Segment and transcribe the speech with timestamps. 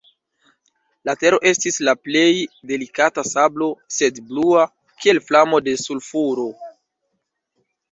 [1.09, 2.23] La tero estis la plej
[2.71, 3.69] delikata sablo,
[3.99, 4.65] sed blua,
[5.05, 6.51] kiel flamo de sulfuro.